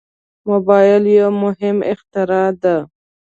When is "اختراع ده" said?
1.91-2.75